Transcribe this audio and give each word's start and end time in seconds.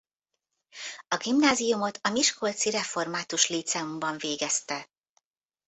A 1.07 1.17
gimnáziumot 1.17 1.99
a 2.01 2.09
miskolci 2.09 2.69
református 2.69 3.47
líceumban 3.47 4.17
végezte. 4.17 4.89